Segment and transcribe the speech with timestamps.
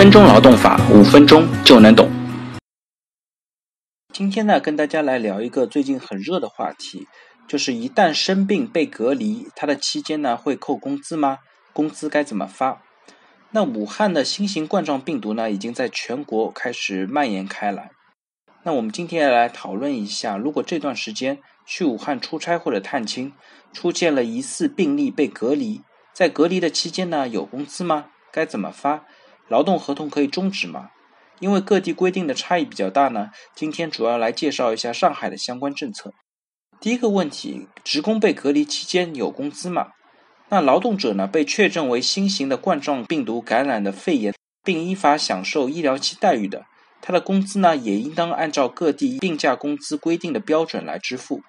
[0.00, 2.10] 分钟劳动法，五分钟就能懂。
[4.14, 7.06] 今天呢，跟大家来聊一个最近很热的话题，
[7.46, 11.40] 就是一旦生病被隔离，它的期间呢会扣工资吗？
[11.74, 12.80] 工资该怎么发？
[13.50, 17.90] 那武汉的新型冠状病毒呢，已经在全国开始蔓延开来。
[18.62, 23.34] 那我们今天来讨论一下，如果这段时间去武汉出差或者探亲，
[23.74, 25.82] 出现了疑似病例被隔离，
[26.14, 28.06] 在隔离的期间呢，有工资吗？
[28.32, 29.04] 该怎么发？
[29.50, 30.90] 劳动合同可以终止吗？
[31.40, 36.12] 因为各地规定的差异比较大呢，今天主要来介绍一下上海的相关政策。
[36.80, 39.88] 第一个问题，职工被隔离期间有工资吗？
[40.50, 44.32] 那劳动者呢被确诊为新型的冠状病毒感染的肺炎，
[44.62, 46.64] 并依法享受医疗期待遇的，
[47.02, 51.42] 他的工资呢也应当按照各地病假工资规定的标准来支付。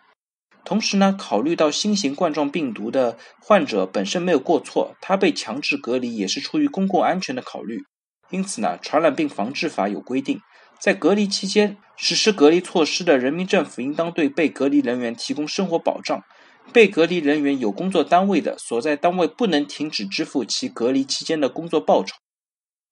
[0.63, 7.83] 同时呢，考虑到新型冠状病毒的患者本身没有过错，他被强制隔离也是出于公共安全的考虑。
[8.29, 10.39] 因此呢，《传染病防治法》有规定，
[10.79, 16.23] 在隔离期间实施隔离措施的人民政府应当对被隔离人员提供生活保障。
[16.71, 22.15] 被隔离人员有工作单位的，所在单位不能停止支付其隔离期间的工作报酬。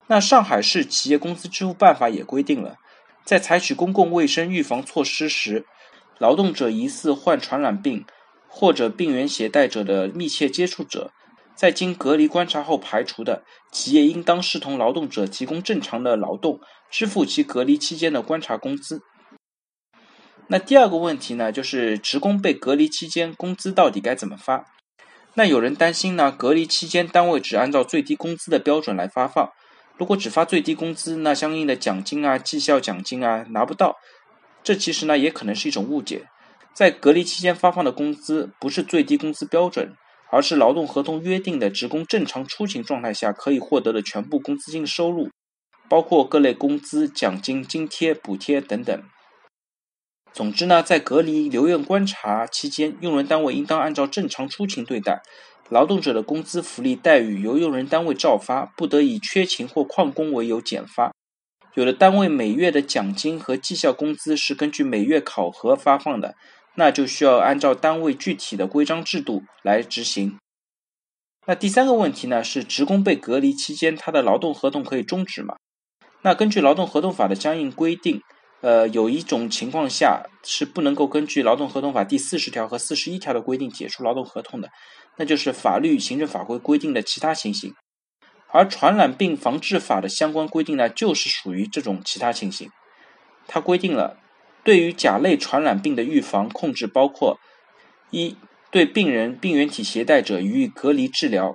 [0.08, 2.76] 那上海市企业工资支付办法也规定了，
[3.24, 5.64] 在采取公共卫生预防措施时。
[6.20, 8.04] 劳动者疑似患传染病
[8.46, 11.12] 或者病原携带者的密切接触者，
[11.56, 19.00] 在经隔离观察后排除的，企业应当视同劳动者提供正常的劳动，支付其隔离期间的观察工资。
[20.48, 24.66] 那第二个问题呢，就是职工被隔离期间工资到底该怎么发？
[25.34, 29.48] 那有人担心呢，隔离期间单位只按照最低工资的标准来发放，
[29.96, 33.96] 如果只发最低工资，那相应的奖金啊、绩效奖金啊拿不到。
[34.62, 36.28] 这其实呢也可能是一种误解，
[36.74, 39.94] 在隔离期间发放的工资不是最低工资标准，
[40.30, 45.30] 而是劳动合同约定的职工正常出勤状态下可以获得的全部工资金收入，
[45.88, 49.02] 包括各类工资、奖金、津贴、补贴等等。
[50.32, 55.22] 总之呢，在隔离留院观察期间，用人单位应当按照正常出勤对待，
[55.68, 61.10] 劳动者的工资福利待遇由用人单位照发，不得以缺勤或旷工为由减发。
[61.74, 66.34] 有的单位每月的奖金和绩效工资是根据每月考核发放的，
[66.74, 70.36] 那就需要按照单位具体的规章制度来执行。
[71.46, 75.56] 那第三个问题呢，是职工被隔离期间，他的劳动合同可以终止吗？
[76.22, 78.20] 那根据劳动合同法的相应规定，
[78.60, 84.68] 呃，有一种情况下是不能够根据劳动合同法第四十条和四十一条的规定解除劳动合同的，
[85.16, 87.72] 那就是法律、行政法规规定的其他情形。
[88.52, 92.70] 而传染病防治法的相关规定呢，就是属于这种其他情形。
[93.46, 94.18] 它规定了，
[94.64, 97.38] 对于甲类传染病的预防控制，包括
[98.10, 98.36] 一
[98.70, 101.54] 对病人病原体携带者予以隔离治疗；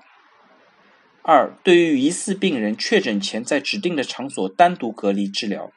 [1.21, 5.71] 二对于疑似病人确诊前在指定的场所单独隔离治疗；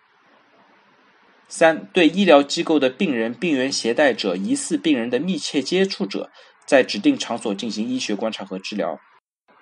[1.49, 6.31] 三对医疗机构的病人病原携带者、疑似病人的密切接触者，
[6.67, 9.01] 在指定场所进行医学观察和治疗。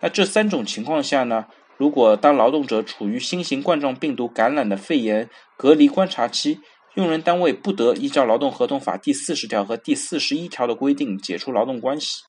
[0.00, 1.46] 那这三种情况下呢？
[1.78, 6.58] 如果当劳动者处于新型冠状病毒感染的肺炎隔离观察期，
[6.94, 12.22] 用人单位不得依照劳动合同法第四十条和第四十一条的规定解除劳动关系。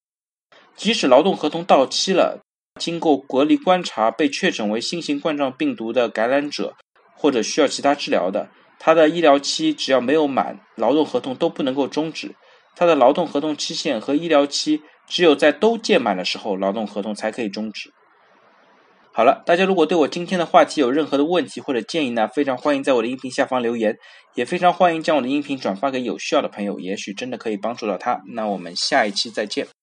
[0.76, 2.42] 即使劳动合同到期了，
[2.78, 6.76] 经过隔离观察被确诊为新型冠状病毒的感染者，
[7.16, 12.36] 或者需要其他治疗的，他的医疗期只要没有满，劳动合同都不能够终止。
[12.78, 14.84] 他的劳动合同期限和医疗期。
[15.10, 17.94] 只有在都届满的时候，劳动合同才可以终止。
[19.14, 23.98] 好了，大家如果对我今天的话题有任何的问题或者建议呢，非常欢迎在我的音频下方留言，
[24.36, 28.22] 也非常欢迎将我的音频转发给有需要的朋友，也许真的可以帮助到他。
[28.36, 29.77] 那我们下一期再见。